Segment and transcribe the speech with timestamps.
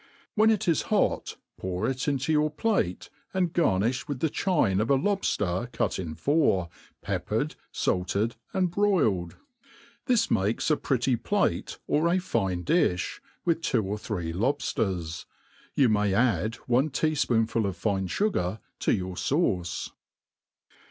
[0.33, 4.89] When it is hot, pour it into your plate, and garniih with the chine of
[4.89, 6.69] a lobfter cut in four,
[7.03, 9.35] peppered, fait* ed, and broiled.
[10.07, 15.27] This makes a pretty plate, or a fine difl), with two or three lobfters.
[15.75, 19.91] You may add one tea fpoonful of fine fugar to your fauce.